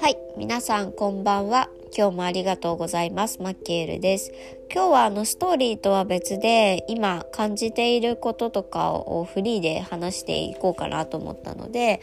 [0.00, 1.68] はい、皆さんこんばんは。
[1.94, 3.42] 今日もありがとうございます。
[3.42, 4.32] マッケールです。
[4.72, 12.00] 今日はあのストーリーとは別で今感じていることとかをフリーで話していこうかなと思ったので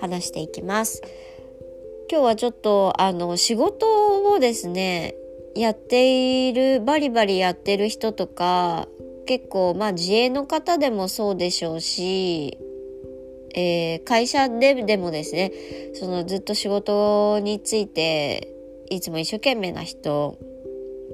[0.00, 1.00] 話していきます。
[2.10, 5.14] 今日はちょっとあの仕事をですね
[5.54, 8.88] やっているバリバリやってる人とか
[9.26, 12.58] 結構まあ自営の方でもそうでしょうし
[13.54, 15.52] えー、会社ででもですね、
[15.94, 18.52] そのずっと仕事について、
[18.90, 20.38] いつも一生懸命な人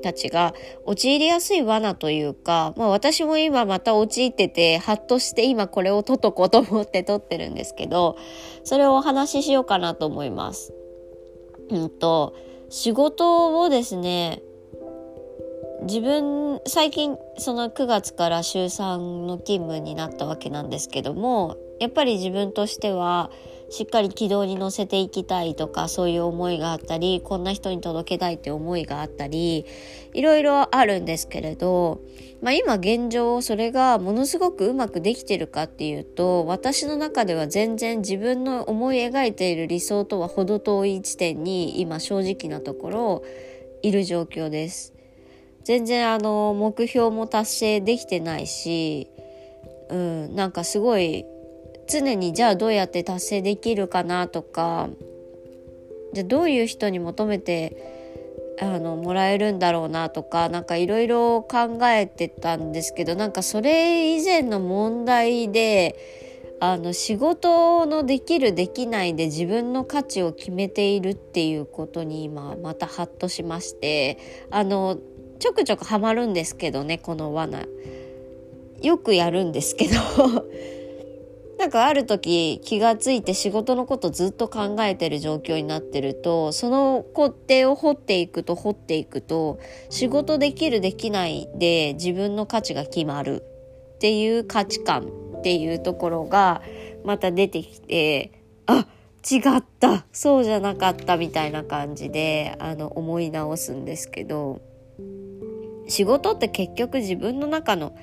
[0.02, 0.54] たちが
[0.86, 8.16] 陥りやすい罠というか、まあ私も今また陥ってて、ハッとして今これを撮っとこうと思って撮ってるんですけど、
[8.64, 10.72] それをお話ししようかなと思います。
[11.68, 12.34] うんと、
[12.70, 14.40] 仕事をですね、
[15.82, 23.30] 自分最近その9月から週3の勤務になったわけなんですけどもやっぱり自分としては
[23.70, 29.64] しっかり軌道に乗せていきたいとかそういう思いがあったりこんな人に届けたいって思いがあったり
[30.12, 32.02] いろいろあるんですけれど、
[32.42, 43.22] まあ、今現状それがものすごくうまくできてるかっていうと私の中では全然自分の思い描いている理想とは程遠い地点に今正直なところ
[43.82, 44.99] いる状況です。
[45.64, 49.08] 全然あの目標も達成できてないし、
[49.88, 51.24] うん、なんかすごい
[51.88, 54.88] 常にじゃあどうやって達成できるかなとか
[56.12, 58.00] じゃあどういう人に求めて
[58.60, 65.96] あのもらえるんだろうなとかなんかいろいろ考えてたんですけどなんかそれ以前の問題で
[66.60, 74.18] あの仕事のできるできないで自分の価値を決めているっていうことに今またハッとしまして
[74.50, 74.98] あの
[75.40, 77.64] ちょくちょくハマるんですけどねこの罠。
[78.82, 79.94] よくやるんですけど。
[81.58, 89.58] なんかある時気がついて仕事のことずっと考えてる状況になってるとその工程を掘っていくと掘っていくと
[89.90, 93.42] 仕事できるできないで自分の価値が決まる。
[93.96, 96.62] っていう価値観っていうところが
[97.04, 98.32] また出てきて
[98.66, 98.86] あ
[99.30, 100.06] 違った。
[100.12, 104.60] そうじゃなかったみたいな感じであの思い直すんですけど。
[105.90, 107.94] 仕事って結局自分の中の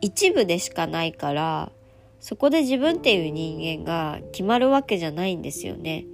[0.00, 1.72] 一部でしかないから
[2.20, 6.04] そこで自分っていう人間が決まるわけじゃないんですよね。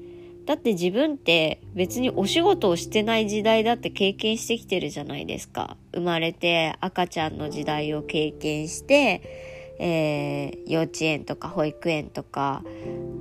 [0.46, 5.76] だって自分って別にお仕事をしてない時代だって経験してきてるじゃないですか。
[5.92, 12.62] 生まれて赤ちゃんの時代を経験して、えー、幼稚園とか保育園とか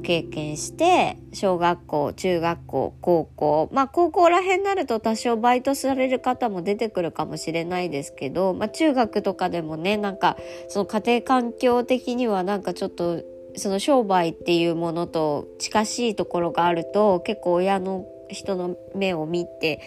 [0.04, 10.38] 経験して小学校中学校高校まあ高校らへんになると多少バイトされる方も出てくるかもしれないですけど、まあ、中学とかでもねなんか
[10.68, 13.24] その家庭環境的にはなんかちょっと
[13.56, 19.82] その商売っていうものと近しいところがあると結構親の人の目を見て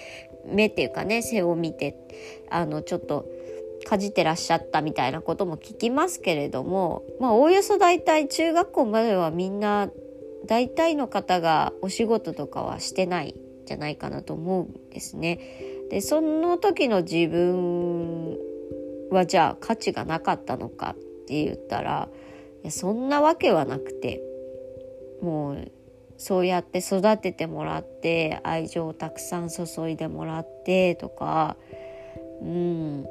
[0.47, 1.97] 目っていうかね背を見て
[2.51, 3.27] あのちょっと
[3.91, 9.91] かじってらっしゃったみたいなことも聞きますけれどもまあおおよそ大体中学校まではみんな
[10.47, 15.41] 大体の方がお仕事とかはしてないんじゃないかなと思うんですね。
[15.91, 18.39] でその時の自分
[19.11, 20.95] はじゃあ価値がなかったのかっ
[21.27, 22.09] て言ったら
[22.63, 24.23] いやそんなわけはなくて
[25.21, 25.73] もう
[26.17, 31.57] そうやって育ててもらって愛情をたくさん注いでもらってとか
[32.41, 33.09] うん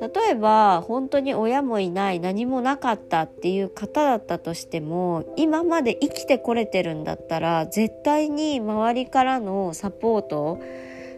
[0.00, 10.60] 例えば本当に親もいない何もなかったっていう方だったとしても今まで生きてこれてるんだったら絶対に周りからのサポート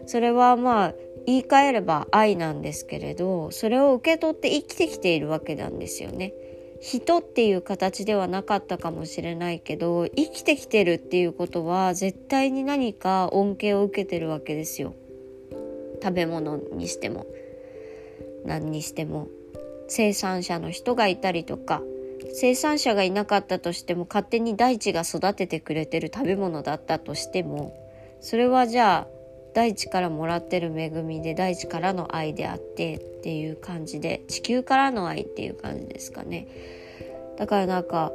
[0.05, 0.93] それはまあ
[1.25, 6.33] 言い換えれば愛なんですけれどそれを受け取って生きてきているわけなんですよね。
[6.81, 14.93] 人っていう形ではなかったかもしれないけど生きてきてるっていうことは絶対に何か恩恵を受けてるわけですよ
[16.03, 17.25] 食べ物にしても
[18.45, 19.27] 何にしても。
[19.87, 21.81] 生産者の人がいたりとか
[22.33, 27.75] 生産者がいなかったとしても勝手に大地が育ててくれてる食べ物だったとしても
[28.19, 29.15] それはじゃあ
[29.53, 36.47] 大地からもらってる恵みで大地からの愛であってっていう感じで地球からの愛っていう感じですかね。
[37.37, 38.11] だからなんか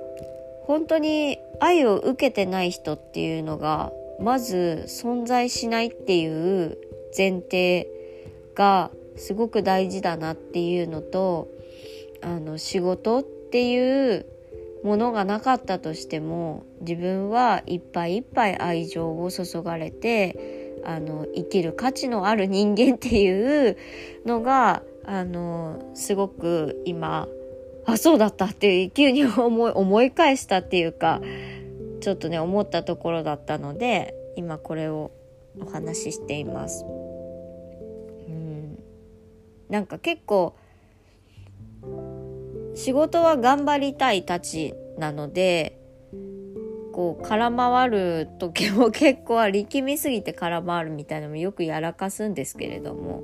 [0.64, 6.76] 本当に愛を受けてない人っていうのがまず存在しないっていう
[7.16, 7.88] 前提
[8.54, 11.48] がすごく大事だなっていうのと
[12.22, 14.26] あの仕事っていう
[14.82, 23.76] ものがなかったとしても自分はいっぱいいっぱい愛情を注がれてあの生きる価値のある人間っていう
[24.24, 27.28] のがあのすごく今
[27.86, 31.20] あそうだったっていう急に思い 思い返したっていうか
[32.00, 35.10] ちょっとね思ったところだったので今これを
[35.60, 36.84] お話ししています。
[39.70, 40.56] なんか結構
[42.74, 45.78] 仕事は頑張りたいたちなので
[46.92, 53.22] こう空回る時も結構は力みすぎて空回るみたいなのもよくやらかすんですけれども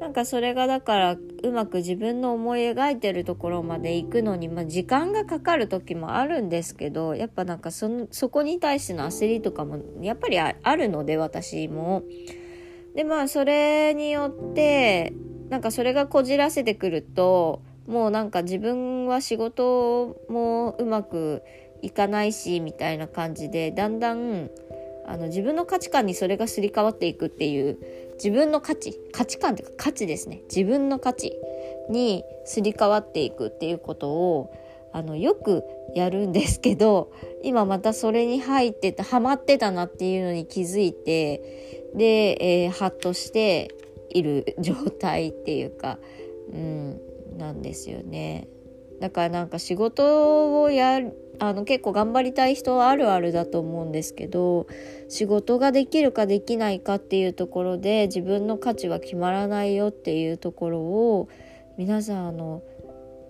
[0.00, 12.02] なんかそれがだからうまく自分の思い描いてるところまで行くのに、まあ、時間がかかる時もあるんですけどやっぱなんかそそこに対しての焦りとかもやっぱりあるので私も。
[12.94, 15.12] でまあそれによって
[15.48, 21.42] なんかそれがこじらせてくるともうなんか自分は仕事もうまく
[21.82, 24.50] いかないしみたいな感じでだんだん
[25.06, 27.78] あの自分の価値観にそれがすり替わっていくっていう
[28.14, 30.42] 自分の価値価値観っていうか価値ですね。
[30.48, 31.32] 自分の価値
[31.88, 34.54] にすり替わっていくっていうことを
[34.92, 35.64] あのよく
[35.94, 43.74] やるんですけど今またそれに入っててハマってたなっていうのに気づいてで、えー、ハッとして
[44.10, 45.98] いる状態っていうか、
[46.52, 47.00] うん、
[47.38, 48.48] なんですよね。
[49.00, 51.00] だからなんか仕事をや
[51.38, 54.66] あの結構頑張りたい人はあるあるだと思うんですけど
[55.08, 61.28] 仕事ができるかできないかっていうところで自分の価値は決まらないよっていうところを
[61.78, 62.62] 皆さんあの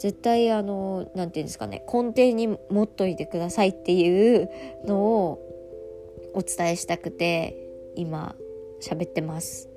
[0.01, 4.51] 絶対あの何て言うんですかね根底に持っといてくださいっていう
[4.87, 5.39] のを
[6.35, 7.57] お伝えしたくて
[7.95, 8.35] 今
[8.81, 9.69] 喋ってます。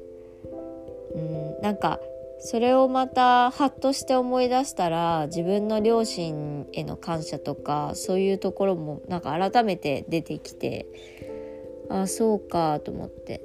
[1.16, 2.00] うんなんか
[2.40, 10.86] それをまたハッとして思い出したら自分の両親への感謝とかそういうところもなんか改めて出てきて
[11.90, 13.42] あそうかと思って。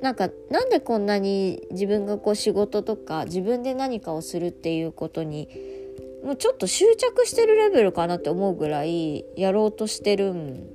[0.00, 5.48] なんかなんでこんなに自分がこう仕事とか自分で何かをするっていうことに
[6.24, 10.68] もうちょっと執着してるレベルかなって思うぐらいやろうとしてるん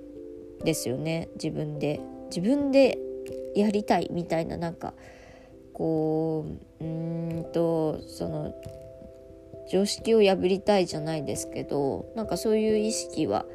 [0.64, 1.30] ですよね。
[1.36, 2.00] 自分で。
[2.30, 3.00] 自分で
[3.60, 4.94] やりたいみたいななんか
[5.74, 6.46] こ
[6.80, 8.56] ううんとその
[9.70, 13.46] 常識を破りたいじゃないですけどなんかそういう意識は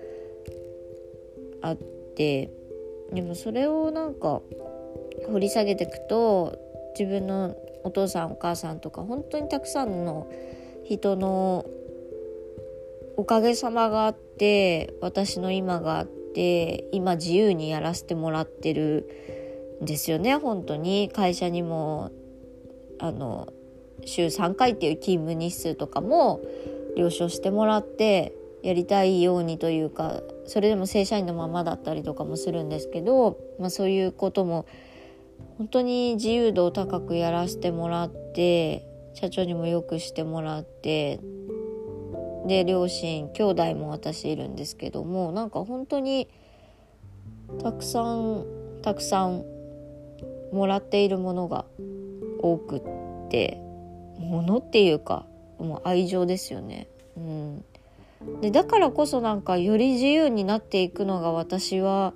[1.62, 1.76] あっ
[2.16, 2.50] て
[3.12, 4.40] でもそれをなんか
[5.30, 6.58] 掘り下げていくと
[6.98, 10.30] 自分のお父さんお母さんとか本当にたくさんの
[10.84, 11.64] 人の
[13.16, 19.41] おかげさまがあって私の今があって今自由にやらせてもらってる
[19.82, 21.08] ですよね本当に。
[21.08, 22.10] 会社にも
[22.98, 23.52] あの
[24.04, 26.40] 週3回っていう勤務日数とかも
[26.96, 28.32] 了承してもらって
[28.62, 34.66] やりたいようにというかそれでも正社員のままだったりとかもするんですけど、まあ、そういうことも
[35.58, 41.20] 本当に自由度を高くやらせてもらって社長にもよくしてもらって
[42.46, 46.28] で両親兄弟も私いるんですけどもなんか本当に
[47.62, 48.44] たくさん
[48.82, 49.44] たくさん
[50.52, 51.64] もらっているものが
[52.40, 53.60] 多くって
[54.18, 55.26] ものっていうか
[55.58, 56.88] もう愛情ですよね。
[57.16, 57.64] うん、
[58.40, 62.14] でだからこそなんかより自由になっていくのが私は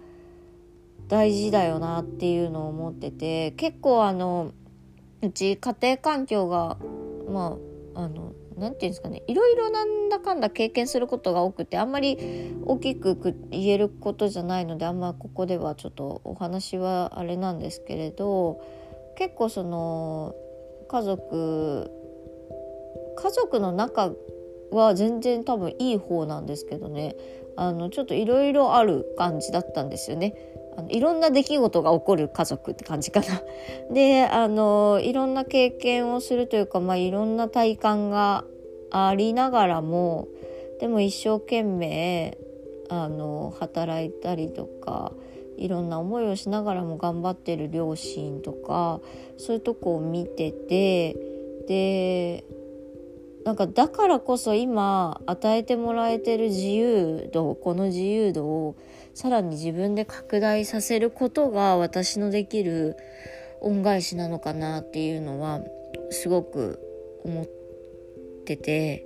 [1.09, 4.53] 大事だよなっていうのを思ってて結構あの
[5.23, 6.79] うち家庭環境が
[7.29, 7.57] ま
[7.95, 13.19] ああの何て言うんですかねいろいろなんだかんだ経験することが多くてあんまり大きく
[13.51, 18.61] 言えることじゃないのであんまここではちょっとお話はあれなんですけれど
[19.17, 20.35] 結構その
[20.89, 21.91] 家族
[23.17, 24.13] 家族の中
[24.71, 27.17] は全然多分いい方なんですけどね
[27.57, 30.35] あのちょっといろいろある感じだったんですよね。
[30.77, 33.27] あのいろんな出来事が起こる家族って感じかな。
[33.93, 38.45] であのいろんな経験をするというか、まあ、いろんな体感が
[39.05, 40.29] ありながらも
[40.81, 42.39] でも一生懸命
[42.89, 45.13] あの働いたりとか
[45.59, 49.01] いろんな思いをしながらも頑張ってる両親とか
[49.37, 51.17] そういうとこを見てて
[51.69, 52.45] で
[53.45, 58.77] なんかだからこそ今与えてもらえてる自由度この自由度を
[59.15, 62.97] さらに自分で拡大させることが私のできる
[63.61, 65.61] 恩返しなのかなっていうのは
[66.11, 66.81] すごく
[67.25, 67.66] 思って
[68.55, 69.05] て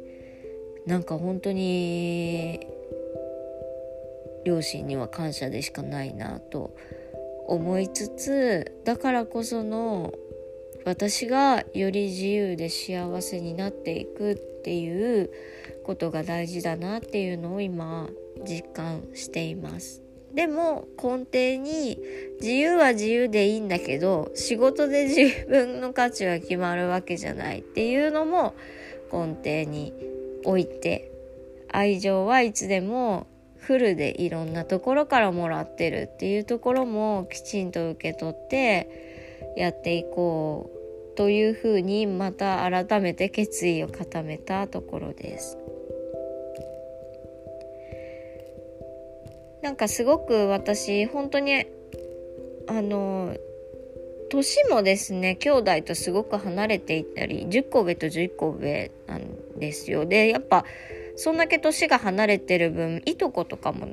[0.84, 2.66] なんか本当に
[4.44, 6.74] 両親には感謝でしかないなと
[7.46, 10.12] 思いつつだからこその
[10.84, 15.30] 私がより自由で幸せになっていくっていう
[15.84, 18.08] ことが大事だなっていうのを今
[18.46, 20.02] 実感しています。
[20.34, 21.98] でも根底に
[22.40, 28.54] 自由は自由でいいんだけど仕事で自分の価値は決まるわけじゃないっていうのも
[29.12, 29.92] 根底に
[30.44, 31.10] 置いて
[31.72, 33.26] 愛情はいつでも
[33.56, 40.70] フルでいろんなところからもらってるっていうところもきちんと受け取ってやっていこ
[41.14, 45.58] うというふうにまた改めて決意を固めたところです。
[49.62, 51.66] なんかすごく私本当に
[52.66, 53.36] あの
[54.30, 60.06] 年もですね兄弟とすごく離れていたり10個上と11個上なんですよ。
[60.06, 60.64] でやっぱ
[61.16, 63.88] そんだけ年が離れてる分いとことかも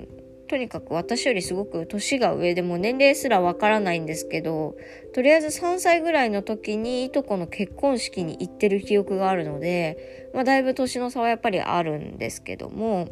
[0.48, 4.78] とにかく私よりすごく年が上でも年齢すらわからないんですけど
[5.14, 13.10] とりあえず3歳ぐらいの時にいとこの結婚式に行ってる記憶があるので、まあ、だいぶ年の差はやっぱりあるんですけども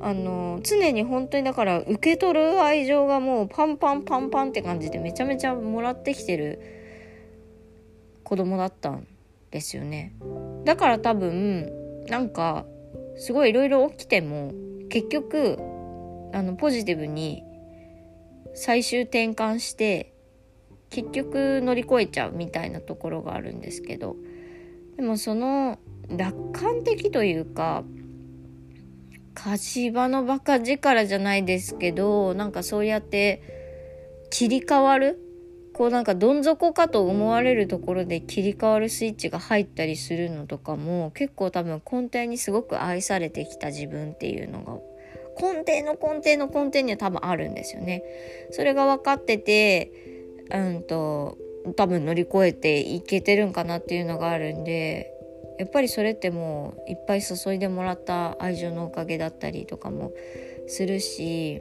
[0.00, 6.60] あの常に本当にだから受け取る愛情がもうパンパンパンパンって感じでめちゃめちゃもらってきてる
[8.24, 9.06] 子供だったん
[9.50, 10.14] ですよね。
[10.64, 11.70] だから多分
[12.08, 12.64] なんか
[13.16, 14.52] すごいいろいろ起きても
[14.88, 15.58] 結局
[16.32, 17.44] あのポジティブに
[18.54, 20.14] 最終転換して
[20.90, 24.16] 結局乗り越えちゃうみたいなところがあるんですけど
[24.96, 25.78] でもその
[26.08, 27.84] 楽観的というか
[29.42, 35.18] 火事場のバカ力じゃないですけどなんかそうやって切り替わる？
[35.72, 44.74] こうなんかどん底かと思われるところで切り替わるスイッチが入ったりするのとかも結構多分根底にすごく愛されてきた自分っていうのが
[45.40, 48.02] 根底の根底の根底には多分あるんですよね。
[48.50, 49.90] それが分かってて
[50.50, 51.38] うんと
[51.76, 55.09] 多分乗り越えていけてるんかなっていうのがあるんで
[55.60, 60.14] やっぱりそれってもういっぱい注いでもらった愛情のおかげだったりとかも
[60.66, 61.60] するし、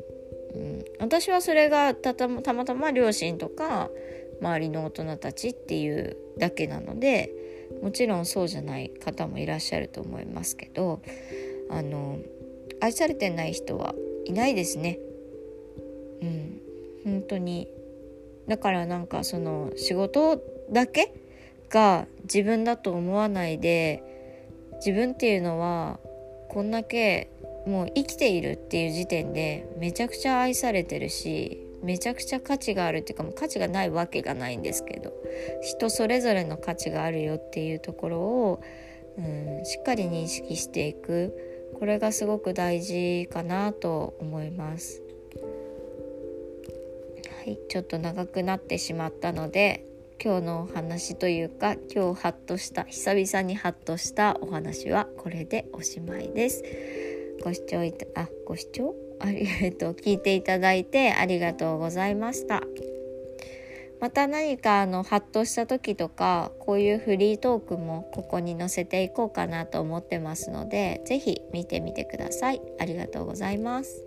[0.55, 3.89] うん、私はそれがたまたま両親とか
[4.39, 7.29] 周りの大人たちっていうだけなので
[7.81, 11.01] もちろんそうじゃない方もいらっしゃると思いますけど
[11.69, 12.19] あの
[12.79, 14.97] 愛されてない人はいないですね。
[16.21, 16.61] うん、
[17.03, 17.67] 本当に
[18.47, 20.41] だからなんかその仕事
[20.71, 21.13] だけ
[21.69, 24.03] が自分だと思わないで
[24.85, 25.99] 自分っていうのは
[26.49, 27.29] こんだけ
[27.67, 35.13] もう生きているっていう時点でめちゃくちゃ愛されてるしめちゃくちゃ価値があるっていうかもう価値がないわけがないんですけど
[35.61, 38.61] 人それぞれの価値があるよっていうところを、
[39.17, 41.33] うん、しっかり認識していく
[41.79, 45.01] これがすごく大事かなと思います。
[47.45, 49.85] はい、ちょっと長くなってしまったので
[50.21, 56.63] 今日のお話というか今日ハッとした久々にハッとしたお話はこれでおしまいです。
[57.41, 58.93] ご視聴いたあご視聴？
[59.21, 62.63] あり がとう聞いていただいてありがとうございました。
[64.01, 72.61] また何かあのハッとした時とかこういうフリートークもここに載せていこうかなと思ってますので是非見てみてください。
[72.77, 74.03] ありがとうございます。